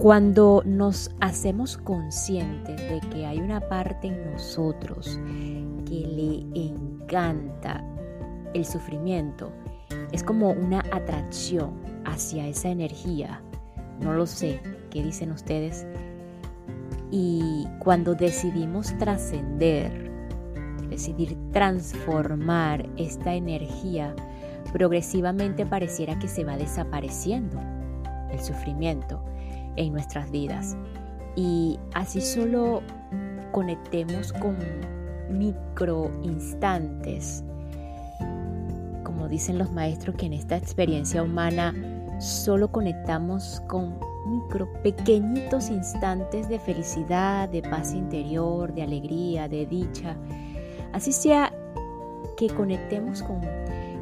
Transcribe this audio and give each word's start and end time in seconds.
Cuando 0.00 0.62
nos 0.64 1.10
hacemos 1.18 1.76
conscientes 1.76 2.76
de 2.76 3.00
que 3.10 3.26
hay 3.26 3.40
una 3.40 3.58
parte 3.58 4.06
en 4.06 4.30
nosotros 4.30 5.18
que 5.86 6.06
le 6.06 6.46
encanta 6.54 7.82
el 8.54 8.64
sufrimiento, 8.64 9.50
es 10.12 10.22
como 10.22 10.52
una 10.52 10.84
atracción 10.92 11.72
hacia 12.04 12.46
esa 12.46 12.68
energía. 12.68 13.42
No 14.00 14.12
lo 14.12 14.26
sé, 14.26 14.60
¿qué 14.90 15.02
dicen 15.02 15.32
ustedes? 15.32 15.84
Y 17.10 17.66
cuando 17.80 18.14
decidimos 18.14 18.96
trascender, 18.98 20.12
decidir 20.88 21.36
transformar 21.50 22.88
esta 22.96 23.34
energía, 23.34 24.14
progresivamente 24.72 25.66
pareciera 25.66 26.20
que 26.20 26.28
se 26.28 26.44
va 26.44 26.56
desapareciendo 26.56 27.58
el 28.30 28.38
sufrimiento 28.38 29.24
en 29.78 29.92
nuestras 29.92 30.30
vidas. 30.30 30.76
Y 31.36 31.78
así 31.94 32.20
solo 32.20 32.82
conectemos 33.52 34.32
con 34.32 34.56
micro 35.30 36.10
instantes, 36.22 37.44
como 39.04 39.28
dicen 39.28 39.58
los 39.58 39.70
maestros 39.70 40.16
que 40.16 40.26
en 40.26 40.32
esta 40.32 40.56
experiencia 40.56 41.22
humana 41.22 41.74
solo 42.18 42.70
conectamos 42.72 43.62
con 43.68 43.98
micro 44.26 44.68
pequeñitos 44.82 45.70
instantes 45.70 46.48
de 46.48 46.58
felicidad, 46.58 47.48
de 47.48 47.62
paz 47.62 47.94
interior, 47.94 48.74
de 48.74 48.82
alegría, 48.82 49.48
de 49.48 49.64
dicha. 49.66 50.16
Así 50.92 51.12
sea 51.12 51.52
que 52.36 52.48
conectemos 52.48 53.22
con 53.22 53.40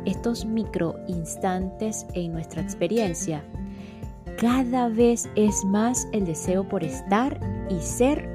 estos 0.04 0.44
micro 0.44 0.96
instantes 1.08 2.06
en 2.14 2.32
nuestra 2.32 2.62
experiencia, 2.62 3.42
cada 4.38 4.88
vez 4.88 5.30
es 5.34 5.64
más 5.64 6.06
el 6.12 6.26
deseo 6.26 6.68
por 6.68 6.84
estar 6.84 7.40
y 7.70 7.80
ser 7.80 8.28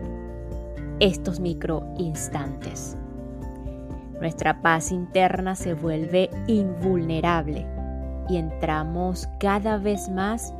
estos 0.99 1.39
micro 1.39 1.83
instantes. 1.97 2.97
Nuestra 4.19 4.61
paz 4.61 4.91
interna 4.91 5.55
se 5.55 5.73
vuelve 5.73 6.29
invulnerable 6.47 7.67
y 8.29 8.37
entramos 8.37 9.27
cada 9.39 9.77
vez 9.77 10.09
más 10.09 10.53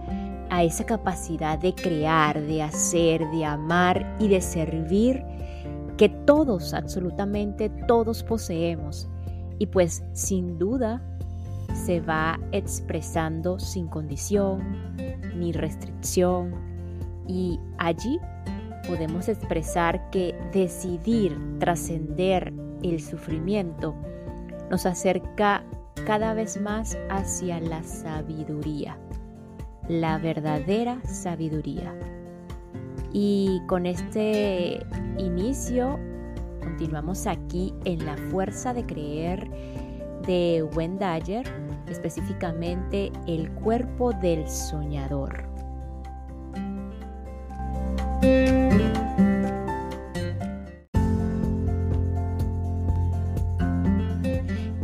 a 0.50 0.64
esa 0.64 0.86
capacidad 0.86 1.58
de 1.58 1.74
crear, 1.74 2.42
de 2.42 2.62
hacer, 2.62 3.28
de 3.32 3.46
amar 3.46 4.16
y 4.20 4.28
de 4.28 4.42
servir 4.42 5.24
que 5.98 6.10
todos, 6.10 6.74
absolutamente 6.74 7.70
todos 7.88 8.24
poseemos. 8.24 9.08
Y 9.60 9.68
pues 9.68 10.04
sin 10.14 10.58
duda 10.58 11.02
se 11.74 12.02
va 12.02 12.40
expresando 12.52 13.60
sin 13.60 13.88
condición 13.88 14.92
ni 15.36 15.52
restricción 15.52 16.54
y 17.28 17.60
allí 17.78 18.20
podemos 18.88 19.30
expresar 19.30 20.10
que 20.10 20.36
decidir 20.52 21.38
trascender 21.60 22.54
el 22.84 23.02
sufrimiento 23.02 23.96
nos 24.70 24.86
acerca 24.86 25.64
cada 26.06 26.34
vez 26.34 26.60
más 26.60 26.98
hacia 27.10 27.60
la 27.60 27.84
sabiduría, 27.84 28.98
la 29.88 30.18
verdadera 30.18 31.00
sabiduría. 31.06 31.94
Y 33.14 33.62
con 33.68 33.86
este 33.86 34.86
inicio 35.18 36.00
continuamos 36.62 37.28
aquí 37.28 37.74
en 37.84 38.06
la 38.06 38.16
fuerza 38.16 38.74
de 38.74 38.86
creer 38.86 39.50
de 40.26 40.64
Wendayer, 40.76 41.46
específicamente 41.92 43.12
el 43.28 43.52
cuerpo 43.52 44.14
del 44.14 44.48
soñador. 44.50 45.52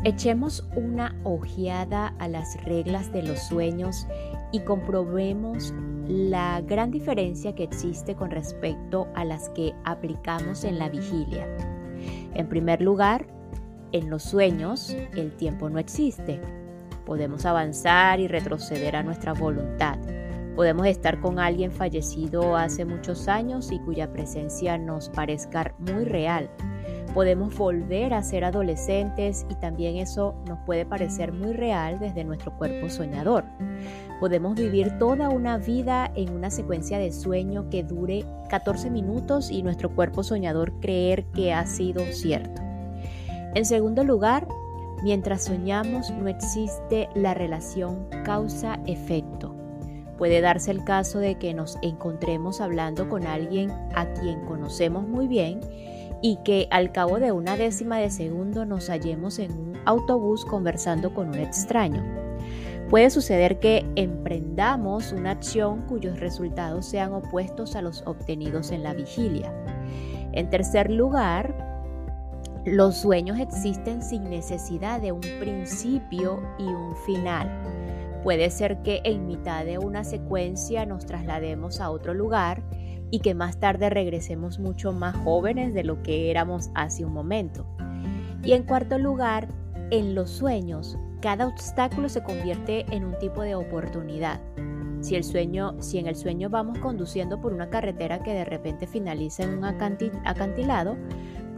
Echemos 0.04 0.66
una 0.76 1.20
ojeada 1.26 2.16
a 2.20 2.30
las 2.30 2.64
reglas 2.64 3.12
de 3.12 3.24
los 3.24 3.40
sueños 3.40 4.08
y 4.54 4.62
comprobemos 4.62 5.74
la 6.08 6.62
gran 6.62 6.92
diferencia 6.92 7.54
que 7.54 7.64
existe 7.64 8.16
con 8.16 8.32
respecto 8.32 9.10
a 9.16 9.26
las 9.26 9.50
que 9.50 9.74
aplicamos 9.84 10.64
en 10.64 10.80
la 10.80 10.88
vigilia. 10.88 11.46
En 12.34 12.48
primer 12.48 12.82
lugar, 12.82 13.28
en 13.92 14.10
los 14.10 14.24
sueños 14.24 14.96
el 15.14 15.36
tiempo 15.36 15.70
no 15.70 15.78
existe. 15.78 16.40
Podemos 17.08 17.46
avanzar 17.46 18.20
y 18.20 18.28
retroceder 18.28 18.98
a 18.98 19.02
nuestra 19.02 19.32
voluntad. 19.32 19.98
Podemos 20.58 20.88
estar 20.88 21.22
con 21.22 21.40
alguien 21.40 21.72
fallecido 21.72 22.58
hace 22.58 22.84
muchos 22.84 23.30
años 23.30 23.72
y 23.72 23.80
cuya 23.80 24.12
presencia 24.12 24.78
nos 24.78 25.08
parezca 25.08 25.74
muy 25.80 26.04
real. 26.04 26.50
Podemos 27.14 27.58
volver 27.58 28.14
a 28.14 28.22
ser 28.24 28.44
adolescentes 28.44 29.46
y 29.50 29.56
también 29.56 29.96
eso 29.96 30.36
nos 30.50 30.60
puede 30.66 30.86
parecer 30.86 31.32
muy 31.32 31.54
real 31.54 31.98
desde 31.98 32.26
nuestro 32.26 32.52
cuerpo 32.58 32.90
soñador. 32.90 33.46
Podemos 34.20 34.56
vivir 34.56 35.00
toda 35.00 35.30
una 35.30 35.58
vida 35.58 36.12
en 36.14 36.34
una 36.34 36.52
secuencia 36.52 37.00
de 37.00 37.14
sueño 37.14 37.70
que 37.70 37.84
dure 37.84 38.26
14 38.50 38.90
minutos 38.90 39.50
y 39.50 39.64
nuestro 39.64 39.96
cuerpo 39.96 40.24
soñador 40.24 40.74
creer 40.82 41.24
que 41.28 41.54
ha 41.54 41.66
sido 41.68 42.04
cierto. 42.08 42.62
En 43.56 43.64
segundo 43.64 44.04
lugar, 44.04 44.46
mientras 45.04 45.46
soñamos 45.46 46.12
no 46.12 46.28
existe 46.28 47.10
la 47.16 47.34
relación 47.34 48.08
causa-efecto. 48.24 49.56
Puede 50.18 50.42
darse 50.42 50.72
el 50.72 50.84
caso 50.84 51.20
de 51.20 51.36
que 51.36 51.54
nos 51.54 51.78
encontremos 51.82 52.60
hablando 52.60 53.08
con 53.08 53.28
alguien 53.28 53.72
a 53.96 54.12
quien 54.14 54.46
conocemos 54.46 55.08
muy 55.08 55.28
bien 55.28 55.60
y 56.22 56.38
que 56.44 56.68
al 56.72 56.92
cabo 56.92 57.20
de 57.20 57.32
una 57.32 57.56
décima 57.56 57.98
de 57.98 58.10
segundo 58.10 58.66
nos 58.66 58.90
hallemos 58.90 59.38
en 59.38 59.52
un 59.52 59.74
autobús 59.86 60.44
conversando 60.46 61.14
con 61.14 61.30
un 61.30 61.36
extraño. 61.36 62.04
Puede 62.90 63.10
suceder 63.10 63.60
que 63.60 63.86
emprendamos 63.96 65.12
una 65.12 65.32
acción 65.32 65.82
cuyos 65.84 66.20
resultados 66.20 66.86
sean 66.86 67.14
opuestos 67.14 67.76
a 67.76 67.82
los 67.82 68.02
obtenidos 68.06 68.72
en 68.72 68.82
la 68.82 68.94
vigilia. 68.94 69.54
En 70.32 70.50
tercer 70.50 70.90
lugar, 70.90 71.67
los 72.68 72.98
sueños 72.98 73.40
existen 73.40 74.02
sin 74.04 74.30
necesidad 74.30 75.00
de 75.00 75.14
un 75.14 75.22
principio 75.22 76.42
y 76.60 76.64
un 76.64 76.98
final. 77.06 77.50
Puede 78.24 78.50
ser 78.50 78.82
que 78.84 79.00
en 79.06 79.26
mitad 79.26 79.64
de 79.64 79.78
una 79.78 80.04
secuencia 80.04 80.86
nos 80.86 81.06
traslademos 81.06 81.80
a 81.80 81.90
otro 81.90 82.14
lugar 82.14 82.62
y 83.10 83.20
que 83.20 83.34
más 83.34 83.58
tarde 83.62 83.90
regresemos 83.90 84.60
mucho 84.60 84.92
más 84.92 85.16
jóvenes 85.16 85.74
de 85.74 85.86
lo 85.86 86.04
que 86.04 86.30
éramos 86.30 86.70
hace 86.76 87.06
un 87.06 87.14
momento. 87.14 87.66
Y 88.44 88.52
en 88.52 88.64
cuarto 88.64 88.98
lugar, 88.98 89.48
en 89.90 90.14
los 90.14 90.30
sueños, 90.30 90.98
cada 91.22 91.48
obstáculo 91.48 92.10
se 92.10 92.22
convierte 92.22 92.86
en 92.94 93.06
un 93.06 93.18
tipo 93.18 93.44
de 93.44 93.56
oportunidad. 93.56 94.42
Si, 95.00 95.16
el 95.16 95.24
sueño, 95.24 95.82
si 95.82 96.00
en 96.00 96.08
el 96.08 96.18
sueño 96.18 96.50
vamos 96.50 96.80
conduciendo 96.80 97.40
por 97.40 97.54
una 97.54 97.70
carretera 97.70 98.20
que 98.20 98.34
de 98.34 98.44
repente 98.44 98.88
finaliza 98.88 99.44
en 99.44 99.58
un 99.58 99.64
acantilado, 99.64 100.98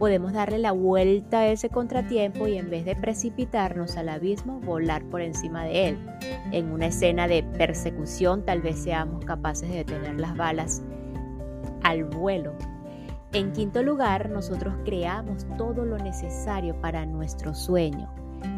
podemos 0.00 0.32
darle 0.32 0.58
la 0.58 0.72
vuelta 0.72 1.40
a 1.40 1.48
ese 1.48 1.68
contratiempo 1.68 2.48
y 2.48 2.56
en 2.56 2.70
vez 2.70 2.86
de 2.86 2.96
precipitarnos 2.96 3.98
al 3.98 4.08
abismo, 4.08 4.58
volar 4.58 5.04
por 5.04 5.20
encima 5.20 5.64
de 5.64 5.88
él. 5.90 5.98
En 6.52 6.72
una 6.72 6.86
escena 6.86 7.28
de 7.28 7.42
persecución 7.42 8.42
tal 8.46 8.62
vez 8.62 8.78
seamos 8.78 9.26
capaces 9.26 9.68
de 9.68 9.76
detener 9.76 10.18
las 10.18 10.34
balas 10.34 10.82
al 11.82 12.04
vuelo. 12.04 12.54
En 13.34 13.52
quinto 13.52 13.82
lugar, 13.82 14.30
nosotros 14.30 14.74
creamos 14.86 15.46
todo 15.58 15.84
lo 15.84 15.98
necesario 15.98 16.80
para 16.80 17.04
nuestro 17.04 17.54
sueño. 17.54 18.10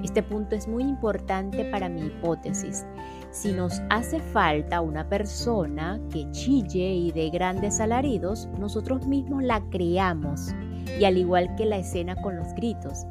Este 0.04 0.22
punto 0.22 0.54
es 0.54 0.68
muy 0.68 0.84
importante 0.84 1.64
para 1.64 1.88
mi 1.88 2.02
hipótesis. 2.02 2.86
Si 3.32 3.50
nos 3.50 3.82
hace 3.90 4.20
falta 4.20 4.80
una 4.80 5.08
persona 5.08 6.00
que 6.08 6.30
chille 6.30 6.94
y 6.94 7.10
de 7.10 7.30
grandes 7.30 7.80
alaridos, 7.80 8.48
nosotros 8.60 9.08
mismos 9.08 9.42
la 9.42 9.60
creamos 9.70 10.54
y 10.98 11.04
al 11.04 11.16
igual 11.16 11.54
que 11.56 11.66
la 11.66 11.78
escena 11.78 12.16
con 12.16 12.36
los 12.36 12.52
gritos, 12.54 13.06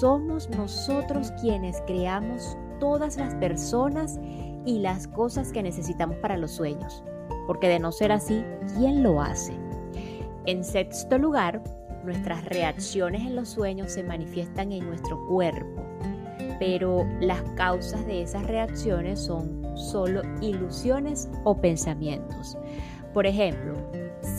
somos 0.00 0.50
nosotros 0.50 1.32
quienes 1.40 1.80
creamos 1.86 2.56
todas 2.78 3.16
las 3.16 3.34
personas 3.36 4.18
y 4.64 4.78
las 4.78 5.06
cosas 5.08 5.52
que 5.52 5.62
necesitamos 5.62 6.16
para 6.18 6.36
los 6.36 6.50
sueños. 6.50 7.02
porque 7.46 7.68
de 7.68 7.80
no 7.80 7.90
ser 7.90 8.12
así, 8.12 8.44
¿quién 8.76 9.02
lo 9.02 9.20
hace? 9.20 9.52
En 10.46 10.62
sexto 10.62 11.18
lugar, 11.18 11.60
nuestras 12.04 12.44
reacciones 12.44 13.22
en 13.22 13.34
los 13.34 13.48
sueños 13.48 13.90
se 13.90 14.04
manifiestan 14.04 14.70
en 14.70 14.86
nuestro 14.86 15.26
cuerpo, 15.26 15.82
pero 16.60 17.04
las 17.20 17.42
causas 17.56 18.06
de 18.06 18.22
esas 18.22 18.46
reacciones 18.46 19.18
son 19.18 19.64
solo 19.76 20.22
ilusiones 20.40 21.28
o 21.42 21.56
pensamientos. 21.56 22.56
Por 23.12 23.26
ejemplo, 23.26 23.74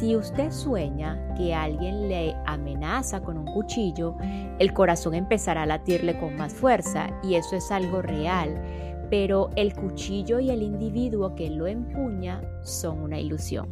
si 0.01 0.15
usted 0.15 0.49
sueña 0.49 1.31
que 1.37 1.53
alguien 1.53 2.09
le 2.09 2.35
amenaza 2.47 3.21
con 3.21 3.37
un 3.37 3.45
cuchillo, 3.45 4.15
el 4.57 4.73
corazón 4.73 5.13
empezará 5.13 5.61
a 5.61 5.67
latirle 5.67 6.17
con 6.17 6.35
más 6.37 6.55
fuerza 6.55 7.11
y 7.21 7.35
eso 7.35 7.55
es 7.55 7.69
algo 7.69 8.01
real, 8.01 8.59
pero 9.11 9.51
el 9.55 9.75
cuchillo 9.75 10.39
y 10.39 10.49
el 10.49 10.63
individuo 10.63 11.35
que 11.35 11.51
lo 11.51 11.67
empuña 11.67 12.41
son 12.63 12.97
una 12.97 13.19
ilusión. 13.19 13.69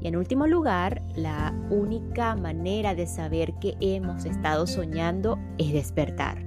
Y 0.00 0.06
en 0.06 0.14
último 0.14 0.46
lugar, 0.46 1.02
la 1.16 1.52
única 1.70 2.36
manera 2.36 2.94
de 2.94 3.08
saber 3.08 3.52
que 3.54 3.74
hemos 3.80 4.26
estado 4.26 4.64
soñando 4.64 5.40
es 5.58 5.72
despertar. 5.72 6.38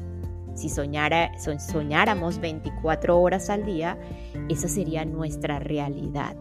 Si 0.54 0.70
soñáramos 0.70 2.40
24 2.40 3.20
horas 3.20 3.50
al 3.50 3.66
día, 3.66 4.00
esa 4.48 4.70
sería 4.70 5.04
nuestra 5.04 5.60
realidad. 5.60 6.38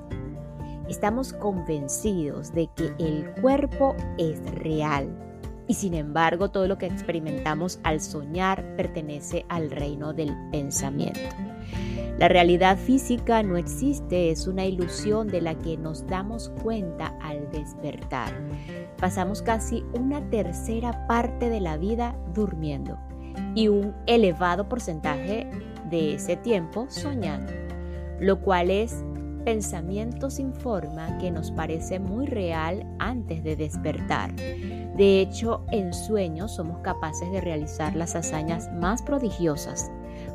Estamos 0.91 1.33
convencidos 1.33 2.53
de 2.53 2.69
que 2.75 2.93
el 2.99 3.31
cuerpo 3.41 3.95
es 4.19 4.41
real 4.57 5.09
y 5.69 5.75
sin 5.75 5.95
embargo 5.95 6.51
todo 6.51 6.67
lo 6.67 6.79
que 6.79 6.87
experimentamos 6.87 7.79
al 7.85 8.01
soñar 8.01 8.75
pertenece 8.75 9.47
al 9.49 9.71
reino 9.71 10.13
del 10.13 10.35
pensamiento. 10.51 11.21
La 12.19 12.27
realidad 12.27 12.77
física 12.77 13.41
no 13.45 13.57
existe, 13.57 14.33
es 14.33 14.49
una 14.49 14.67
ilusión 14.67 15.29
de 15.29 15.41
la 15.41 15.55
que 15.55 15.77
nos 15.77 16.09
damos 16.09 16.51
cuenta 16.61 17.17
al 17.23 17.49
despertar. 17.53 18.33
Pasamos 18.99 19.43
casi 19.43 19.85
una 19.93 20.29
tercera 20.29 21.07
parte 21.07 21.51
de 21.51 21.61
la 21.61 21.77
vida 21.77 22.17
durmiendo 22.35 22.99
y 23.55 23.69
un 23.69 23.95
elevado 24.07 24.69
porcentaje 24.69 25.49
de 25.89 26.15
ese 26.15 26.35
tiempo 26.35 26.87
soñando, 26.89 27.53
lo 28.19 28.41
cual 28.41 28.73
es 28.73 29.05
pensamiento 29.41 30.31
sin 30.31 30.53
forma 30.53 31.19
que 31.19 31.31
nos 31.31 31.51
parece 31.51 31.99
muy 31.99 32.27
real 32.27 32.87
antes 32.99 33.43
de 33.43 33.57
despertar. 33.57 34.35
De 34.35 35.21
hecho, 35.21 35.65
en 35.71 35.93
sueños 35.93 36.55
somos 36.57 36.79
capaces 36.81 37.31
de 37.33 37.41
realizar 37.41 37.97
las 37.97 38.17
hazañas 38.17 38.71
más 38.73 39.03
prodigiosas. 39.03 39.91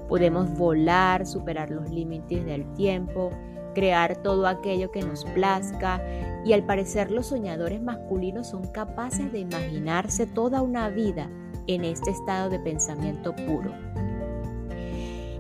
Podemos 0.08 0.52
volar, 0.58 1.26
superar 1.26 1.70
los 1.70 1.90
límites 1.90 2.46
del 2.46 2.72
tiempo, 2.74 3.32
crear 3.74 4.24
todo 4.24 4.48
aquello 4.48 4.92
que 4.92 5.02
nos 5.02 5.26
plazca 5.26 6.02
y 6.44 6.54
al 6.54 6.64
parecer 6.64 7.12
los 7.12 7.28
soñadores 7.28 7.82
masculinos 7.82 8.48
son 8.48 8.68
capaces 8.68 9.32
de 9.32 9.40
imaginarse 9.40 10.26
toda 10.26 10.62
una 10.62 10.90
vida 10.90 11.30
en 11.68 11.84
este 11.84 12.12
estado 12.12 12.50
de 12.50 12.60
pensamiento 12.60 13.36
puro. 13.36 13.72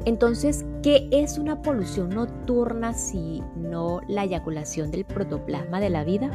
Entonces, 0.05 0.65
¿qué 0.85 1.07
es 1.09 1.39
una 1.39 1.63
polución 1.63 2.11
nocturna 2.11 2.93
si 2.93 3.41
no 3.55 4.01
la 4.07 4.23
eyaculación 4.23 4.91
del 4.91 5.03
protoplasma 5.03 5.79
de 5.79 5.89
la 5.89 6.03
vida? 6.03 6.29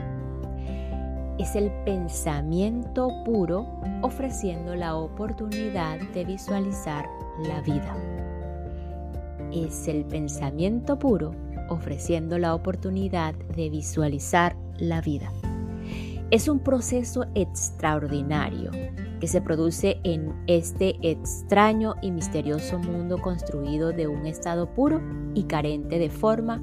Es 1.38 1.55
el 1.55 1.70
pensamiento 1.85 3.11
puro 3.25 3.64
ofreciendo 4.02 4.75
la 4.75 4.97
oportunidad 4.97 6.00
de 6.14 6.25
visualizar 6.25 7.08
la 7.47 7.61
vida. 7.61 7.97
Es 9.52 9.87
el 9.87 10.05
pensamiento 10.05 10.99
puro 10.99 11.32
ofreciendo 11.69 12.37
la 12.37 12.52
oportunidad 12.56 13.37
de 13.55 13.70
visualizar 13.70 14.56
la 14.81 15.00
vida. 15.00 15.31
Es 16.31 16.47
un 16.47 16.61
proceso 16.61 17.27
extraordinario 17.35 18.71
que 19.19 19.27
se 19.27 19.41
produce 19.41 19.99
en 20.05 20.32
este 20.47 20.97
extraño 21.03 21.97
y 22.03 22.12
misterioso 22.12 22.79
mundo 22.79 23.21
construido 23.21 23.91
de 23.91 24.06
un 24.06 24.27
estado 24.27 24.73
puro 24.73 25.00
y 25.35 25.43
carente 25.44 25.99
de 25.99 26.09
forma 26.09 26.62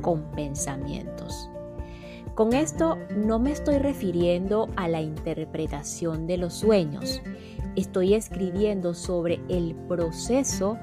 con 0.00 0.30
pensamientos. 0.30 1.50
Con 2.36 2.52
esto 2.52 2.98
no 3.16 3.40
me 3.40 3.50
estoy 3.50 3.78
refiriendo 3.78 4.68
a 4.76 4.86
la 4.86 5.02
interpretación 5.02 6.28
de 6.28 6.38
los 6.38 6.54
sueños, 6.54 7.20
estoy 7.74 8.14
escribiendo 8.14 8.94
sobre 8.94 9.40
el 9.48 9.74
proceso 9.88 10.78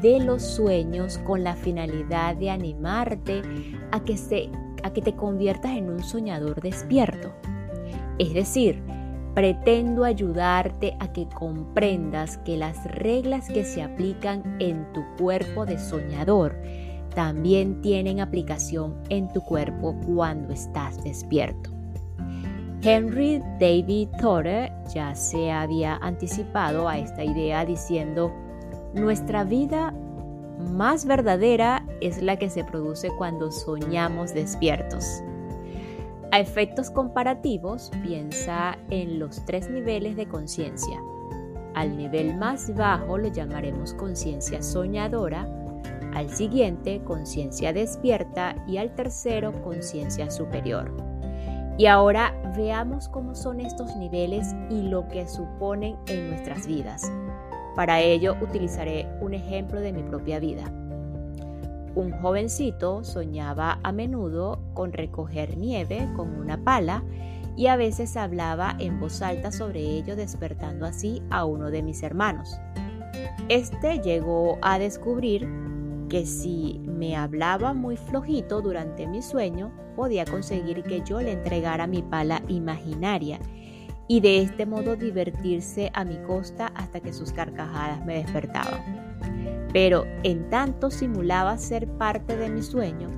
de 0.00 0.20
los 0.20 0.42
sueños 0.42 1.18
con 1.18 1.42
la 1.42 1.56
finalidad 1.56 2.36
de 2.36 2.48
animarte 2.50 3.42
a 3.90 4.04
que, 4.04 4.16
se, 4.16 4.50
a 4.84 4.92
que 4.92 5.02
te 5.02 5.16
conviertas 5.16 5.72
en 5.72 5.90
un 5.90 6.04
soñador 6.04 6.60
despierto. 6.60 7.32
Es 8.18 8.34
decir, 8.34 8.82
pretendo 9.34 10.04
ayudarte 10.04 10.96
a 11.00 11.12
que 11.12 11.28
comprendas 11.28 12.38
que 12.38 12.56
las 12.56 12.84
reglas 12.84 13.48
que 13.48 13.64
se 13.64 13.82
aplican 13.82 14.56
en 14.60 14.90
tu 14.92 15.02
cuerpo 15.16 15.64
de 15.64 15.78
soñador 15.78 16.56
también 17.14 17.80
tienen 17.82 18.20
aplicación 18.20 18.94
en 19.08 19.28
tu 19.32 19.40
cuerpo 19.42 19.94
cuando 20.06 20.52
estás 20.52 21.02
despierto. 21.02 21.70
Henry 22.82 23.40
David 23.60 24.08
Thoreau 24.20 24.68
ya 24.92 25.14
se 25.14 25.52
había 25.52 25.96
anticipado 25.96 26.88
a 26.88 26.98
esta 26.98 27.22
idea 27.22 27.64
diciendo, 27.64 28.32
nuestra 28.94 29.44
vida 29.44 29.94
más 30.58 31.04
verdadera 31.04 31.86
es 32.00 32.20
la 32.20 32.36
que 32.36 32.50
se 32.50 32.64
produce 32.64 33.10
cuando 33.18 33.52
soñamos 33.52 34.34
despiertos. 34.34 35.22
A 36.32 36.40
efectos 36.40 36.90
comparativos, 36.90 37.90
piensa 38.02 38.78
en 38.88 39.18
los 39.18 39.44
tres 39.44 39.68
niveles 39.68 40.16
de 40.16 40.26
conciencia. 40.26 40.98
Al 41.74 41.94
nivel 41.94 42.34
más 42.38 42.74
bajo 42.74 43.18
lo 43.18 43.28
llamaremos 43.28 43.92
conciencia 43.92 44.62
soñadora, 44.62 45.46
al 46.14 46.30
siguiente 46.30 47.02
conciencia 47.04 47.74
despierta 47.74 48.56
y 48.66 48.78
al 48.78 48.94
tercero 48.94 49.52
conciencia 49.60 50.30
superior. 50.30 50.90
Y 51.76 51.84
ahora 51.84 52.34
veamos 52.56 53.10
cómo 53.10 53.34
son 53.34 53.60
estos 53.60 53.94
niveles 53.96 54.54
y 54.70 54.88
lo 54.88 55.06
que 55.08 55.28
suponen 55.28 55.98
en 56.06 56.30
nuestras 56.30 56.66
vidas. 56.66 57.12
Para 57.76 58.00
ello 58.00 58.36
utilizaré 58.40 59.06
un 59.20 59.34
ejemplo 59.34 59.82
de 59.82 59.92
mi 59.92 60.02
propia 60.02 60.38
vida. 60.38 60.64
Un 61.94 62.12
jovencito 62.12 63.04
soñaba 63.04 63.78
a 63.82 63.92
menudo 63.92 64.60
con 64.72 64.92
recoger 64.92 65.58
nieve 65.58 66.08
con 66.16 66.34
una 66.38 66.62
pala 66.62 67.04
y 67.54 67.66
a 67.66 67.76
veces 67.76 68.16
hablaba 68.16 68.76
en 68.78 68.98
voz 68.98 69.20
alta 69.20 69.52
sobre 69.52 69.80
ello 69.80 70.16
despertando 70.16 70.86
así 70.86 71.22
a 71.30 71.44
uno 71.44 71.70
de 71.70 71.82
mis 71.82 72.02
hermanos. 72.02 72.58
Este 73.48 73.98
llegó 74.00 74.58
a 74.62 74.78
descubrir 74.78 75.46
que 76.08 76.24
si 76.24 76.80
me 76.86 77.16
hablaba 77.16 77.74
muy 77.74 77.96
flojito 77.96 78.62
durante 78.62 79.06
mi 79.06 79.20
sueño, 79.20 79.70
podía 79.94 80.24
conseguir 80.24 80.82
que 80.82 81.02
yo 81.02 81.20
le 81.20 81.32
entregara 81.32 81.86
mi 81.86 82.02
pala 82.02 82.42
imaginaria 82.48 83.38
y 84.08 84.20
de 84.20 84.40
este 84.40 84.64
modo 84.64 84.96
divertirse 84.96 85.90
a 85.94 86.04
mi 86.04 86.16
costa 86.22 86.68
hasta 86.74 87.00
que 87.00 87.12
sus 87.12 87.32
carcajadas 87.32 88.04
me 88.04 88.14
despertaban. 88.14 89.11
Pero 89.72 90.04
en 90.22 90.50
tanto 90.50 90.90
simulaba 90.90 91.56
ser 91.58 91.88
parte 91.88 92.36
de 92.36 92.50
mi 92.50 92.62
sueño, 92.62 93.10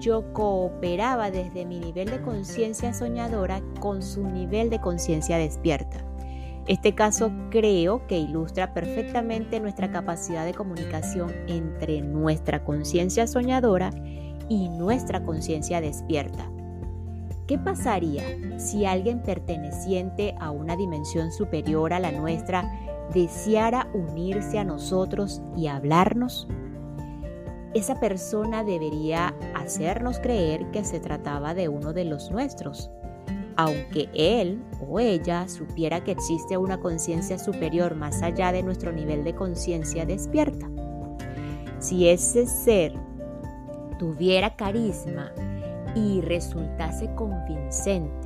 yo 0.00 0.32
cooperaba 0.32 1.30
desde 1.30 1.64
mi 1.64 1.80
nivel 1.80 2.10
de 2.10 2.20
conciencia 2.20 2.92
soñadora 2.92 3.62
con 3.80 4.02
su 4.02 4.22
nivel 4.24 4.68
de 4.68 4.80
conciencia 4.80 5.38
despierta. 5.38 6.04
Este 6.66 6.94
caso 6.94 7.30
creo 7.50 8.06
que 8.06 8.18
ilustra 8.18 8.72
perfectamente 8.72 9.60
nuestra 9.60 9.90
capacidad 9.90 10.44
de 10.44 10.54
comunicación 10.54 11.32
entre 11.46 12.00
nuestra 12.00 12.64
conciencia 12.64 13.26
soñadora 13.26 13.90
y 14.48 14.68
nuestra 14.70 15.22
conciencia 15.22 15.80
despierta. 15.80 16.50
¿Qué 17.46 17.58
pasaría 17.58 18.22
si 18.58 18.86
alguien 18.86 19.22
perteneciente 19.22 20.34
a 20.40 20.50
una 20.50 20.76
dimensión 20.76 21.30
superior 21.32 21.92
a 21.92 21.98
la 21.98 22.10
nuestra 22.12 22.70
deseara 23.12 23.88
unirse 23.92 24.58
a 24.58 24.64
nosotros 24.64 25.42
y 25.56 25.66
hablarnos, 25.66 26.48
esa 27.74 27.98
persona 27.98 28.62
debería 28.62 29.34
hacernos 29.54 30.20
creer 30.20 30.70
que 30.70 30.84
se 30.84 31.00
trataba 31.00 31.54
de 31.54 31.68
uno 31.68 31.92
de 31.92 32.04
los 32.04 32.30
nuestros, 32.30 32.90
aunque 33.56 34.08
él 34.14 34.62
o 34.88 35.00
ella 35.00 35.48
supiera 35.48 36.04
que 36.04 36.12
existe 36.12 36.56
una 36.56 36.78
conciencia 36.78 37.36
superior 37.38 37.96
más 37.96 38.22
allá 38.22 38.52
de 38.52 38.62
nuestro 38.62 38.92
nivel 38.92 39.24
de 39.24 39.34
conciencia 39.34 40.06
despierta. 40.06 40.70
Si 41.80 42.08
ese 42.08 42.46
ser 42.46 42.94
tuviera 43.98 44.54
carisma 44.54 45.32
y 45.96 46.20
resultase 46.20 47.12
convincente, 47.14 48.23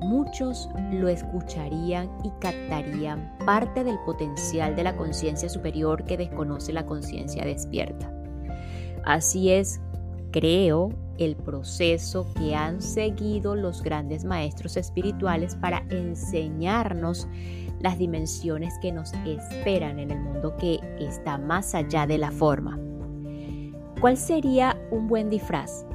muchos 0.00 0.68
lo 0.92 1.08
escucharían 1.08 2.10
y 2.24 2.30
captarían 2.40 3.36
parte 3.44 3.84
del 3.84 3.98
potencial 4.00 4.76
de 4.76 4.84
la 4.84 4.96
conciencia 4.96 5.48
superior 5.48 6.04
que 6.04 6.16
desconoce 6.16 6.72
la 6.72 6.86
conciencia 6.86 7.44
despierta. 7.44 8.12
Así 9.04 9.50
es, 9.50 9.80
creo 10.30 10.90
el 11.18 11.36
proceso 11.36 12.26
que 12.34 12.54
han 12.54 12.82
seguido 12.82 13.54
los 13.54 13.82
grandes 13.82 14.24
maestros 14.24 14.76
espirituales 14.76 15.54
para 15.54 15.84
enseñarnos 15.90 17.26
las 17.80 17.98
dimensiones 17.98 18.74
que 18.80 18.92
nos 18.92 19.12
esperan 19.24 19.98
en 19.98 20.10
el 20.10 20.20
mundo 20.20 20.56
que 20.56 20.80
está 20.98 21.38
más 21.38 21.74
allá 21.74 22.06
de 22.06 22.18
la 22.18 22.30
forma. 22.30 22.78
¿Cuál 24.00 24.16
sería 24.16 24.76
un 24.90 25.08
buen 25.08 25.30
disfraz? 25.30 25.86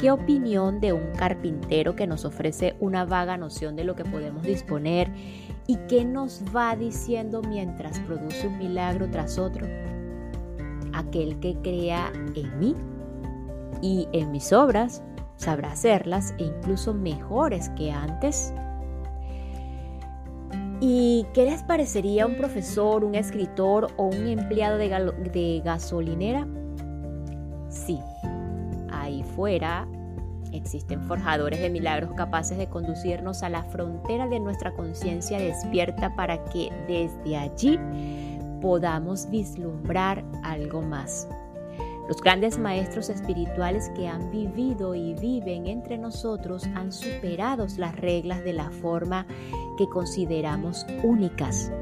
¿Qué 0.00 0.10
opinión 0.10 0.78
de 0.80 0.92
un 0.92 1.12
carpintero 1.12 1.96
que 1.96 2.06
nos 2.06 2.26
ofrece 2.26 2.76
una 2.80 3.06
vaga 3.06 3.38
noción 3.38 3.76
de 3.76 3.84
lo 3.84 3.96
que 3.96 4.04
podemos 4.04 4.42
disponer 4.42 5.10
y 5.66 5.76
qué 5.88 6.04
nos 6.04 6.42
va 6.54 6.76
diciendo 6.76 7.40
mientras 7.40 7.98
produce 8.00 8.46
un 8.46 8.58
milagro 8.58 9.08
tras 9.10 9.38
otro? 9.38 9.66
Aquel 10.92 11.40
que 11.40 11.56
crea 11.62 12.12
en 12.34 12.58
mí 12.58 12.74
y 13.80 14.06
en 14.12 14.32
mis 14.32 14.52
obras 14.52 15.02
sabrá 15.36 15.72
hacerlas 15.72 16.34
e 16.38 16.44
incluso 16.44 16.92
mejores 16.92 17.70
que 17.70 17.90
antes. 17.90 18.52
¿Y 20.80 21.24
qué 21.32 21.46
les 21.46 21.62
parecería 21.62 22.26
un 22.26 22.36
profesor, 22.36 23.02
un 23.02 23.14
escritor 23.14 23.88
o 23.96 24.08
un 24.08 24.26
empleado 24.26 24.76
de, 24.76 25.62
gasolinera? 25.64 26.46
Sí, 27.70 27.98
ahí 29.36 29.60
fuera 29.60 29.86
existen 30.52 31.06
forjadores 31.06 31.60
de 31.60 31.70
milagros 31.70 32.12
capaces 32.14 32.56
de 32.56 32.68
conducirnos 32.68 33.42
a 33.42 33.50
la 33.50 33.64
frontera 33.64 34.26
de 34.26 34.40
nuestra 34.40 34.72
conciencia 34.72 35.38
despierta 35.38 36.14
para 36.14 36.44
que 36.44 36.70
desde 36.88 37.36
allí 37.36 37.78
podamos 38.62 39.28
vislumbrar 39.30 40.24
algo 40.42 40.82
más. 40.82 41.28
Los 42.08 42.22
grandes 42.22 42.58
maestros 42.58 43.10
espirituales 43.10 43.90
que 43.96 44.06
han 44.06 44.30
vivido 44.30 44.94
y 44.94 45.14
viven 45.14 45.66
entre 45.66 45.98
nosotros 45.98 46.64
han 46.74 46.92
superado 46.92 47.66
las 47.76 47.96
reglas 47.96 48.44
de 48.44 48.52
la 48.52 48.70
forma 48.70 49.26
que 49.76 49.88
consideramos 49.88 50.86
únicas. 51.02 51.72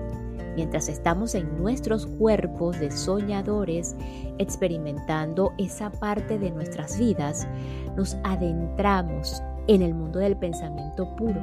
Mientras 0.56 0.88
estamos 0.88 1.34
en 1.34 1.58
nuestros 1.58 2.06
cuerpos 2.06 2.78
de 2.78 2.90
soñadores 2.90 3.96
experimentando 4.38 5.52
esa 5.58 5.90
parte 5.90 6.38
de 6.38 6.50
nuestras 6.50 6.98
vidas, 6.98 7.48
nos 7.96 8.16
adentramos 8.22 9.42
en 9.66 9.82
el 9.82 9.94
mundo 9.94 10.20
del 10.20 10.36
pensamiento 10.36 11.14
puro. 11.16 11.40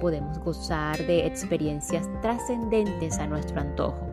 Podemos 0.00 0.38
gozar 0.38 0.98
de 1.06 1.26
experiencias 1.26 2.08
trascendentes 2.20 3.18
a 3.18 3.26
nuestro 3.26 3.60
antojo. 3.60 4.06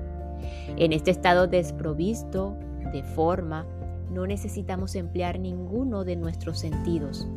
En 0.77 0.93
este 0.93 1.11
estado 1.11 1.47
desprovisto 1.47 2.55
de 2.93 3.03
forma, 3.03 3.65
no 4.09 4.25
necesitamos 4.25 4.95
emplear 4.95 5.39
ninguno 5.39 6.05
de 6.05 6.15
nuestros 6.15 6.59
sentidos. 6.59 7.27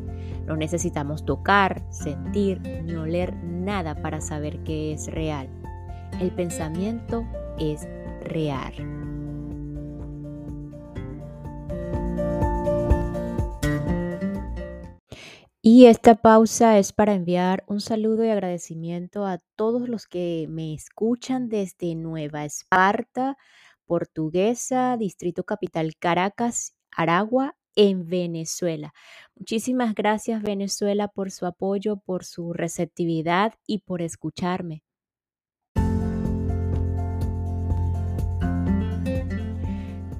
No 0.46 0.56
necesitamos 0.56 1.24
tocar, 1.24 1.82
sentir 1.90 2.60
ni 2.84 2.94
oler 2.94 3.34
nada 3.42 3.94
para 3.94 4.20
saber 4.20 4.62
que 4.64 4.92
es 4.92 5.06
real. 5.08 5.48
El 6.20 6.30
pensamiento 6.34 7.26
es 7.58 7.86
real. 8.22 8.74
Y 15.64 15.86
esta 15.86 16.16
pausa 16.16 16.78
es 16.78 16.92
para 16.92 17.14
enviar 17.14 17.62
un 17.68 17.80
saludo 17.80 18.24
y 18.24 18.30
agradecimiento 18.30 19.26
a 19.26 19.38
todos 19.54 19.88
los 19.88 20.08
que 20.08 20.46
me 20.48 20.74
escuchan 20.74 21.48
desde 21.48 21.94
Nueva 21.94 22.44
Esparta, 22.44 23.36
Portuguesa, 23.86 24.96
Distrito 24.98 25.44
Capital 25.44 25.94
Caracas, 25.96 26.74
Aragua, 26.90 27.54
en 27.76 28.06
Venezuela. 28.06 28.92
Muchísimas 29.36 29.94
gracias 29.94 30.42
Venezuela 30.42 31.08
por 31.08 31.30
su 31.30 31.46
apoyo, 31.46 31.96
por 31.96 32.24
su 32.24 32.52
receptividad 32.52 33.54
y 33.66 33.78
por 33.78 34.02
escucharme. 34.02 34.82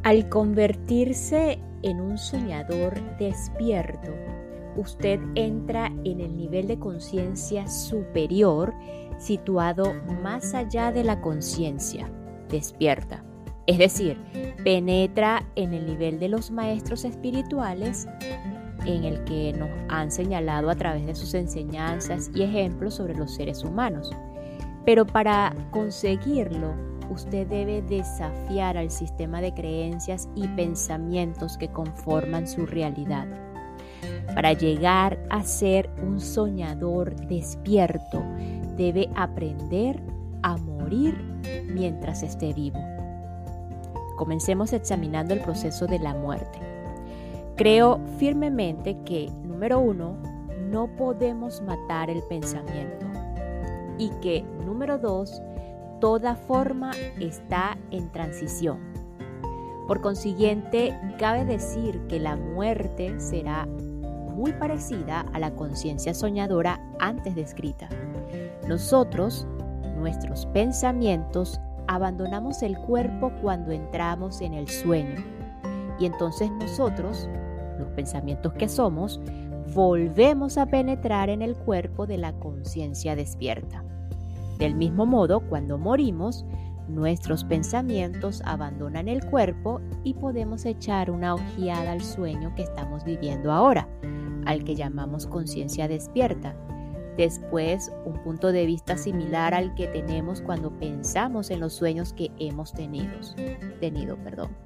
Al 0.03 0.29
convertirse 0.29 1.61
en 1.83 2.01
un 2.01 2.19
soñador 2.19 3.01
despierto, 3.19 4.11
usted 4.77 5.21
entra 5.37 5.93
en 6.05 6.21
el 6.21 6.37
nivel 6.37 6.67
de 6.67 6.77
conciencia 6.77 7.69
superior 7.69 8.75
situado 9.19 9.95
más 10.21 10.55
allá 10.55 10.91
de 10.91 11.05
la 11.05 11.21
conciencia 11.21 12.11
despierta. 12.49 13.25
Es 13.69 13.79
decir, 13.79 14.19
penetra 14.65 15.49
en 15.55 15.73
el 15.73 15.87
nivel 15.87 16.19
de 16.19 16.29
los 16.29 16.51
maestros 16.51 17.05
espirituales 17.05 18.09
en 18.85 19.05
el 19.05 19.23
que 19.23 19.53
nos 19.53 19.71
han 19.89 20.11
señalado 20.11 20.69
a 20.69 20.75
través 20.75 21.07
de 21.07 21.15
sus 21.15 21.33
enseñanzas 21.35 22.29
y 22.35 22.43
ejemplos 22.43 22.95
sobre 22.95 23.15
los 23.15 23.33
seres 23.37 23.63
humanos. 23.63 24.11
Pero 24.85 25.07
para 25.07 25.55
conseguirlo, 25.71 26.75
usted 27.13 27.47
debe 27.47 27.83
desafiar 27.83 28.77
al 28.77 28.91
sistema 28.91 29.41
de 29.41 29.55
creencias 29.55 30.29
y 30.35 30.49
pensamientos 30.49 31.57
que 31.57 31.69
conforman 31.69 32.49
su 32.49 32.67
realidad. 32.67 33.27
Para 34.35 34.53
llegar 34.53 35.19
a 35.31 35.45
ser 35.45 35.91
un 36.03 36.21
soñador 36.21 37.15
despierto, 37.27 38.23
debe 38.77 39.09
aprender 39.15 40.03
a 40.43 40.57
morir 40.57 41.15
mientras 41.73 42.23
esté 42.23 42.53
vivo. 42.53 42.81
Comencemos 44.17 44.73
examinando 44.73 45.35
el 45.35 45.41
proceso 45.41 45.87
de 45.87 45.99
la 45.99 46.15
muerte. 46.15 46.59
Creo 47.57 48.01
firmemente 48.19 48.97
que, 49.05 49.31
número 49.45 49.79
uno, 49.79 50.17
no 50.71 50.89
podemos 50.97 51.61
matar 51.63 52.09
el 52.09 52.23
pensamiento 52.23 53.07
y 53.99 54.09
que, 54.21 54.43
número 54.65 54.99
dos, 54.99 55.41
toda 56.03 56.35
forma 56.35 56.91
está 57.21 57.79
en 57.93 58.11
transición. 58.11 58.81
Por 59.87 60.01
consiguiente, 60.01 60.99
cabe 61.17 61.45
decir 61.45 62.01
que 62.09 62.19
la 62.19 62.35
muerte 62.35 63.21
será 63.21 63.67
muy 63.67 64.53
parecida 64.55 65.21
a 65.33 65.39
la 65.39 65.55
conciencia 65.55 66.13
soñadora 66.13 66.81
antes 66.99 67.37
descrita. 67.37 67.89
Nosotros, 68.67 69.47
nuestros 69.97 70.47
pensamientos, 70.47 71.61
abandonamos 71.87 72.65
el 72.65 72.77
cuerpo 72.79 73.31
cuando 73.41 73.71
entramos 73.71 74.41
en 74.41 74.55
el 74.55 74.69
sueño. 74.69 75.23
Y 76.01 76.07
entonces 76.07 76.51
nosotros, 76.51 77.29
los 77.79 77.89
pensamientos 77.91 78.55
que 78.55 78.69
somos, 78.69 79.21
volvemos 79.73 80.59
a 80.59 80.67
penetrar 80.67 81.31
en 81.31 81.43
el 81.43 81.55
cuerpo 81.55 82.09
de 82.09 82.19
la 82.19 82.33
conciencia 82.33 83.15
despierta. 83.15 83.85
Del 84.63 84.77
mismo 84.77 85.07
modo, 85.07 85.41
cuando 85.41 85.77
morimos, 85.77 86.47
nuestros 86.87 87.43
pensamientos 87.43 88.41
abandonan 88.45 89.09
el 89.09 89.25
cuerpo 89.25 89.81
y 90.05 90.15
podemos 90.15 90.65
echar 90.67 91.11
una 91.11 91.35
ojeada 91.35 91.91
al 91.91 92.01
sueño 92.01 92.55
que 92.55 92.63
estamos 92.63 93.03
viviendo 93.03 93.51
ahora, 93.51 93.89
al 94.47 94.63
que 94.63 94.77
llamamos 94.77 95.27
conciencia 95.27 95.89
despierta, 95.89 96.55
Después, 97.17 97.93
un 98.07 98.23
punto 98.23 98.53
de 98.53 98.65
vista 98.65 98.97
similar 98.97 99.53
al 99.53 99.75
que 99.75 99.89
tenemos 99.89 100.41
cuando 100.41 100.71
pensamos 100.79 101.51
en 101.51 101.61
los 101.61 101.75
sueños 101.75 102.13
que 102.13 102.31
hemos 102.39 102.73
tenido. 102.73 103.13
tenido 103.81 104.17
perdón. 104.17 104.57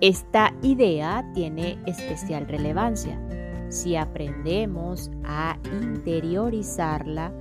Esta 0.00 0.52
idea 0.62 1.30
tiene 1.34 1.78
especial 1.86 2.48
relevancia. 2.48 3.20
Si 3.68 3.96
aprendemos 3.96 5.12
a 5.24 5.58
interiorizarla, 5.80 7.32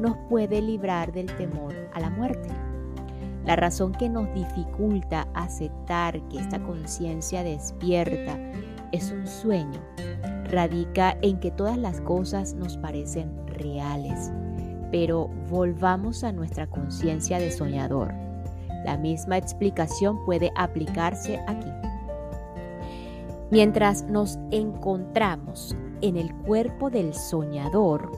nos 0.00 0.16
puede 0.28 0.60
librar 0.60 1.12
del 1.12 1.26
temor 1.36 1.74
a 1.92 2.00
la 2.00 2.10
muerte. 2.10 2.48
La 3.44 3.56
razón 3.56 3.92
que 3.92 4.08
nos 4.08 4.32
dificulta 4.34 5.28
aceptar 5.34 6.20
que 6.28 6.38
esta 6.38 6.62
conciencia 6.62 7.42
despierta 7.42 8.38
es 8.90 9.10
un 9.12 9.26
sueño 9.26 9.80
radica 10.54 11.16
en 11.20 11.40
que 11.40 11.50
todas 11.50 11.76
las 11.76 12.00
cosas 12.00 12.54
nos 12.54 12.76
parecen 12.76 13.46
reales, 13.46 14.30
pero 14.90 15.28
volvamos 15.50 16.24
a 16.24 16.32
nuestra 16.32 16.66
conciencia 16.68 17.38
de 17.38 17.50
soñador. 17.50 18.14
La 18.84 18.96
misma 18.96 19.36
explicación 19.36 20.24
puede 20.24 20.52
aplicarse 20.56 21.40
aquí. 21.48 21.70
Mientras 23.50 24.04
nos 24.04 24.38
encontramos 24.50 25.76
en 26.00 26.16
el 26.16 26.34
cuerpo 26.34 26.90
del 26.90 27.14
soñador, 27.14 28.10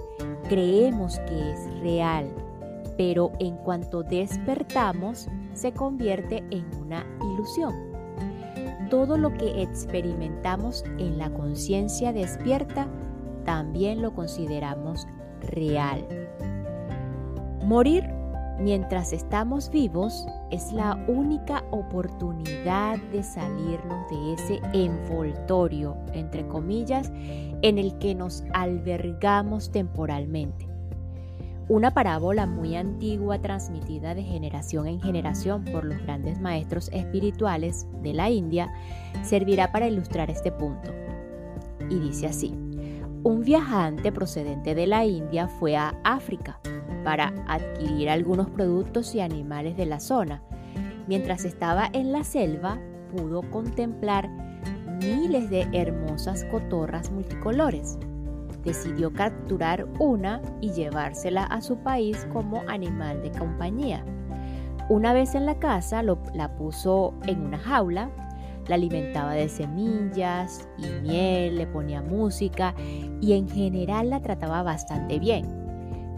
creemos 0.48 1.18
que 1.20 1.52
es 1.52 1.80
real, 1.80 2.30
pero 2.96 3.32
en 3.38 3.56
cuanto 3.58 4.02
despertamos, 4.02 5.28
se 5.54 5.72
convierte 5.72 6.44
en 6.50 6.64
una 6.80 7.04
ilusión. 7.20 7.74
Todo 8.90 9.16
lo 9.18 9.32
que 9.32 9.62
experimentamos 9.62 10.84
en 10.98 11.18
la 11.18 11.30
conciencia 11.30 12.12
despierta 12.12 12.86
también 13.44 14.02
lo 14.02 14.12
consideramos 14.14 15.06
real. 15.40 16.06
Morir 17.64 18.04
Mientras 18.58 19.12
estamos 19.12 19.70
vivos 19.70 20.26
es 20.50 20.72
la 20.72 20.94
única 21.08 21.62
oportunidad 21.70 22.98
de 23.12 23.22
salirnos 23.22 24.08
de 24.08 24.32
ese 24.32 24.60
envoltorio, 24.72 25.96
entre 26.14 26.46
comillas, 26.48 27.12
en 27.60 27.76
el 27.76 27.98
que 27.98 28.14
nos 28.14 28.44
albergamos 28.54 29.70
temporalmente. 29.70 30.66
Una 31.68 31.92
parábola 31.92 32.46
muy 32.46 32.76
antigua 32.76 33.42
transmitida 33.42 34.14
de 34.14 34.22
generación 34.22 34.86
en 34.86 35.02
generación 35.02 35.64
por 35.64 35.84
los 35.84 36.00
grandes 36.02 36.40
maestros 36.40 36.88
espirituales 36.92 37.86
de 38.02 38.14
la 38.14 38.30
India 38.30 38.72
servirá 39.22 39.70
para 39.70 39.88
ilustrar 39.88 40.30
este 40.30 40.50
punto. 40.50 40.92
Y 41.90 41.98
dice 41.98 42.28
así, 42.28 42.54
un 43.22 43.42
viajante 43.44 44.12
procedente 44.12 44.74
de 44.74 44.86
la 44.86 45.04
India 45.04 45.48
fue 45.48 45.76
a 45.76 46.00
África 46.04 46.58
para 47.06 47.32
adquirir 47.46 48.10
algunos 48.10 48.50
productos 48.50 49.14
y 49.14 49.20
animales 49.20 49.76
de 49.76 49.86
la 49.86 50.00
zona. 50.00 50.42
Mientras 51.06 51.44
estaba 51.44 51.88
en 51.92 52.10
la 52.10 52.24
selva, 52.24 52.80
pudo 53.16 53.42
contemplar 53.42 54.28
miles 55.00 55.48
de 55.48 55.68
hermosas 55.72 56.42
cotorras 56.50 57.12
multicolores. 57.12 57.96
Decidió 58.64 59.12
capturar 59.12 59.86
una 60.00 60.42
y 60.60 60.72
llevársela 60.72 61.44
a 61.44 61.60
su 61.60 61.76
país 61.76 62.26
como 62.32 62.64
animal 62.66 63.22
de 63.22 63.30
compañía. 63.30 64.04
Una 64.88 65.12
vez 65.12 65.36
en 65.36 65.46
la 65.46 65.60
casa 65.60 66.02
la 66.02 66.56
puso 66.56 67.14
en 67.28 67.40
una 67.40 67.58
jaula, 67.58 68.10
la 68.66 68.74
alimentaba 68.74 69.34
de 69.34 69.48
semillas 69.48 70.68
y 70.76 70.88
miel, 71.02 71.56
le 71.56 71.68
ponía 71.68 72.02
música 72.02 72.74
y 73.20 73.34
en 73.34 73.48
general 73.48 74.10
la 74.10 74.22
trataba 74.22 74.64
bastante 74.64 75.20
bien. 75.20 75.55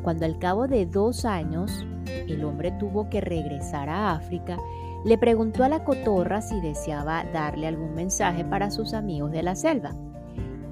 Cuando 0.03 0.25
al 0.25 0.39
cabo 0.39 0.69
de 0.69 0.87
dos 0.87 1.25
años 1.25 1.87
el 2.07 2.45
hombre 2.45 2.73
tuvo 2.73 3.09
que 3.11 3.21
regresar 3.21 3.89
a 3.89 4.13
África, 4.13 4.57
le 5.05 5.17
preguntó 5.19 5.65
a 5.65 5.69
la 5.69 5.85
cotorra 5.85 6.41
si 6.41 6.61
deseaba 6.61 7.25
darle 7.33 7.67
algún 7.67 7.95
mensaje 7.95 8.45
para 8.45 8.71
sus 8.71 8.95
amigos 8.95 9.31
de 9.31 9.43
la 9.43 9.55
selva. 9.55 9.95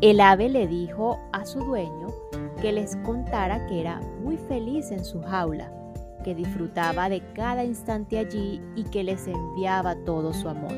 El 0.00 0.21
ave 0.21 0.49
le 0.49 0.66
dijo 0.66 1.18
a 1.33 1.47
su 1.47 1.61
dueño 1.61 2.09
que 2.61 2.73
les 2.73 2.97
contara 2.97 3.66
que 3.66 3.80
era 3.80 4.00
muy 4.23 4.37
feliz 4.37 4.90
en 4.90 5.04
su 5.04 5.23
jaula, 5.23 5.73
que 6.25 6.35
disfrutaba 6.35 7.09
de 7.09 7.21
cada 7.35 7.64
instante 7.64 8.18
allí 8.18 8.61
y 8.75 8.85
que 8.85 9.04
les 9.04 9.26
enviaba 9.26 9.95
todo 10.04 10.33
su 10.33 10.49
amor. 10.49 10.76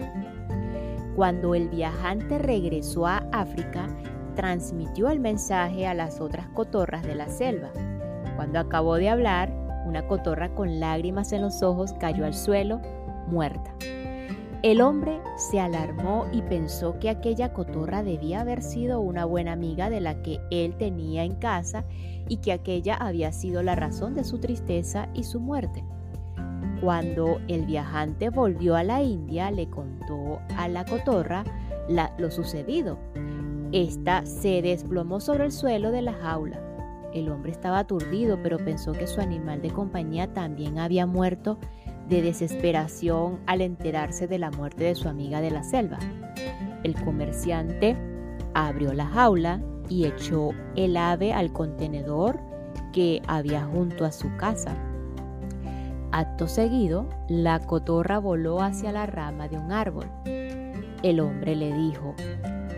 Cuando 1.17 1.55
el 1.55 1.69
viajante 1.69 2.39
regresó 2.39 3.07
a 3.07 3.27
África, 3.33 3.89
transmitió 4.37 5.11
el 5.11 5.19
mensaje 5.19 5.87
a 5.87 5.95
las 5.95 6.21
otras 6.21 6.49
cotorras 6.51 7.03
de 7.03 7.17
la 7.17 7.29
selva. 7.29 7.71
Cuando 8.39 8.61
acabó 8.61 8.95
de 8.95 9.09
hablar, 9.09 9.53
una 9.85 10.07
cotorra 10.07 10.55
con 10.55 10.79
lágrimas 10.79 11.33
en 11.33 11.43
los 11.43 11.61
ojos 11.65 11.93
cayó 11.99 12.25
al 12.25 12.35
suelo, 12.35 12.81
muerta. 13.27 13.75
El 14.63 14.81
hombre 14.81 15.21
se 15.37 15.59
alarmó 15.59 16.25
y 16.31 16.43
pensó 16.43 17.01
que 17.01 17.11
aquella 17.11 17.53
cotorra 17.53 18.05
debía 18.05 18.43
haber 18.43 18.63
sido 18.63 19.01
una 19.01 19.25
buena 19.25 19.51
amiga 19.51 19.91
de 19.91 20.01
la 20.01 20.23
que 20.23 20.39
él 20.53 20.77
tenía 20.79 21.25
en 21.25 21.35
casa 21.35 21.85
y 22.29 22.37
que 22.37 22.53
aquella 22.53 22.95
había 22.95 23.33
sido 23.33 23.65
la 23.65 23.75
razón 23.75 24.15
de 24.15 24.23
su 24.23 24.39
tristeza 24.39 25.09
y 25.15 25.25
su 25.25 25.41
muerte. 25.41 25.83
Cuando 26.81 27.41
el 27.49 27.67
viajante 27.67 28.31
volvió 28.31 28.77
a 28.77 28.85
la 28.85 29.03
India, 29.03 29.51
le 29.51 29.69
contó 29.69 30.39
a 30.57 30.69
la 30.69 30.85
cotorra 30.85 31.43
lo 32.19 32.31
sucedido. 32.31 33.01
Esta 33.73 34.25
se 34.27 34.63
desplomó 34.63 35.19
sobre 35.19 35.47
el 35.47 35.51
suelo 35.51 35.91
de 35.91 36.03
la 36.03 36.13
jaula. 36.13 36.68
El 37.13 37.31
hombre 37.31 37.53
estaba 37.53 37.81
aturdido, 37.81 38.39
pero 38.43 38.59
pensó 38.59 38.93
que 38.93 39.07
su 39.07 39.21
animal 39.21 39.63
de 39.63 39.71
compañía 39.71 40.33
también 40.33 40.79
había 40.79 41.07
muerto 41.07 41.59
de 42.09 42.23
desesperación 42.23 43.41
al 43.47 43.61
enterarse 43.61 44.27
de 44.27 44.39
la 44.39 44.51
muerte 44.51 44.85
de 44.85 44.95
su 44.95 45.09
amiga 45.09 45.41
de 45.41 45.51
la 45.51 45.63
selva. 45.63 45.99
El 46.83 46.95
comerciante 47.03 47.97
abrió 48.55 48.93
la 48.93 49.07
jaula 49.07 49.61
y 49.89 50.07
echó 50.07 50.51
el 50.77 50.97
ave 50.97 51.33
al 51.33 51.53
contenedor 51.53 52.41
que 52.93 53.23
había 53.27 53.65
junto 53.65 54.05
a 54.05 54.13
su 54.13 54.35
casa. 54.37 54.75
Acto 56.11 56.49
seguido, 56.49 57.07
la 57.29 57.61
cotorra 57.61 58.19
voló 58.19 58.63
hacia 58.63 58.93
la 58.93 59.07
rama 59.07 59.49
de 59.49 59.59
un 59.59 59.73
árbol. 59.73 60.07
El 61.03 61.21
hombre 61.21 61.55
le 61.55 61.73
dijo, 61.73 62.15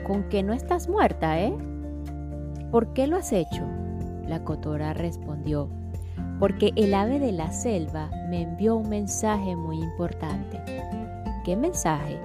¿con 0.04 0.24
qué 0.24 0.42
no 0.42 0.52
estás 0.52 0.88
muerta, 0.88 1.40
eh? 1.40 1.56
¿Por 2.70 2.92
qué 2.92 3.06
lo 3.06 3.16
has 3.16 3.32
hecho? 3.32 3.64
La 4.30 4.44
cotora 4.44 4.94
respondió, 4.94 5.68
porque 6.38 6.70
el 6.76 6.94
ave 6.94 7.18
de 7.18 7.32
la 7.32 7.50
selva 7.50 8.08
me 8.28 8.42
envió 8.42 8.76
un 8.76 8.88
mensaje 8.88 9.56
muy 9.56 9.82
importante. 9.82 10.60
¿Qué 11.44 11.56
mensaje? 11.56 12.20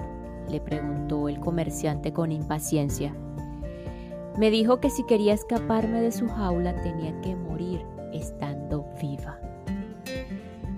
le 0.48 0.60
preguntó 0.60 1.28
el 1.28 1.40
comerciante 1.40 2.12
con 2.12 2.30
impaciencia. 2.30 3.12
Me 4.38 4.52
dijo 4.52 4.78
que 4.78 4.88
si 4.88 5.02
quería 5.02 5.34
escaparme 5.34 6.00
de 6.00 6.12
su 6.12 6.28
jaula 6.28 6.80
tenía 6.80 7.20
que 7.22 7.34
morir 7.34 7.84
estando 8.12 8.86
viva. 9.02 9.40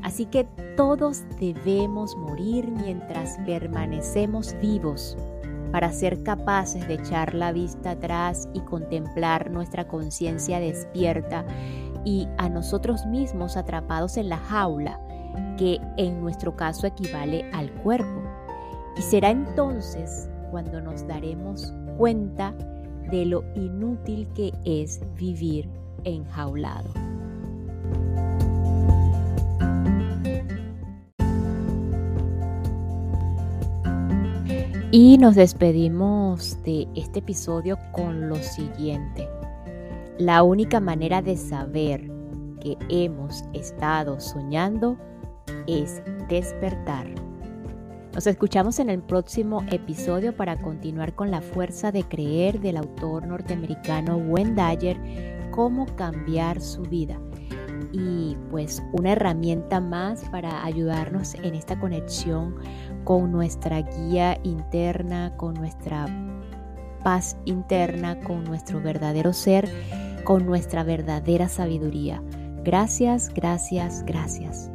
Así 0.02 0.24
que 0.24 0.44
todos 0.78 1.24
debemos 1.38 2.16
morir 2.16 2.70
mientras 2.70 3.36
permanecemos 3.44 4.56
vivos 4.62 5.18
para 5.72 5.92
ser 5.92 6.22
capaces 6.22 6.86
de 6.88 6.94
echar 6.94 7.34
la 7.34 7.52
vista 7.52 7.92
atrás 7.92 8.48
y 8.54 8.60
contemplar 8.60 9.50
nuestra 9.50 9.86
conciencia 9.86 10.60
despierta 10.60 11.44
y 12.04 12.26
a 12.38 12.48
nosotros 12.48 13.06
mismos 13.06 13.56
atrapados 13.56 14.16
en 14.16 14.28
la 14.28 14.38
jaula, 14.38 15.00
que 15.56 15.78
en 15.96 16.20
nuestro 16.20 16.56
caso 16.56 16.86
equivale 16.86 17.50
al 17.52 17.70
cuerpo. 17.82 18.22
Y 18.96 19.02
será 19.02 19.30
entonces 19.30 20.28
cuando 20.50 20.80
nos 20.80 21.06
daremos 21.06 21.72
cuenta 21.96 22.54
de 23.10 23.26
lo 23.26 23.44
inútil 23.54 24.28
que 24.34 24.52
es 24.64 25.00
vivir 25.16 25.68
enjaulado. 26.04 26.92
Y 34.90 35.18
nos 35.18 35.34
despedimos 35.34 36.62
de 36.62 36.88
este 36.94 37.18
episodio 37.18 37.78
con 37.92 38.30
lo 38.30 38.36
siguiente. 38.36 39.28
La 40.16 40.42
única 40.42 40.80
manera 40.80 41.20
de 41.20 41.36
saber 41.36 42.10
que 42.62 42.78
hemos 42.88 43.44
estado 43.52 44.18
soñando 44.18 44.96
es 45.66 46.02
despertar. 46.30 47.06
Nos 48.14 48.26
escuchamos 48.26 48.78
en 48.78 48.88
el 48.88 49.02
próximo 49.02 49.62
episodio 49.70 50.34
para 50.34 50.58
continuar 50.58 51.14
con 51.14 51.30
la 51.30 51.42
fuerza 51.42 51.92
de 51.92 52.04
creer 52.04 52.58
del 52.58 52.78
autor 52.78 53.26
norteamericano 53.26 54.18
Dyer, 54.18 55.50
cómo 55.50 55.84
cambiar 55.96 56.62
su 56.62 56.80
vida. 56.80 57.20
Y 57.92 58.36
pues 58.50 58.82
una 58.92 59.12
herramienta 59.12 59.80
más 59.80 60.24
para 60.30 60.64
ayudarnos 60.64 61.34
en 61.34 61.54
esta 61.54 61.78
conexión 61.78 62.56
con 63.04 63.32
nuestra 63.32 63.80
guía 63.82 64.38
interna, 64.42 65.34
con 65.36 65.54
nuestra 65.54 66.06
paz 67.02 67.36
interna, 67.44 68.20
con 68.20 68.44
nuestro 68.44 68.80
verdadero 68.80 69.32
ser, 69.32 69.68
con 70.24 70.44
nuestra 70.44 70.82
verdadera 70.82 71.48
sabiduría. 71.48 72.22
Gracias, 72.64 73.32
gracias, 73.34 74.04
gracias. 74.04 74.70